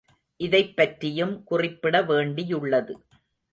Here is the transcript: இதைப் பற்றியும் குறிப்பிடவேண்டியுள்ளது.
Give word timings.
இதைப் 0.37 0.75
பற்றியும் 0.75 1.43
குறிப்பிடவேண்டியுள்ளது. 1.51 2.93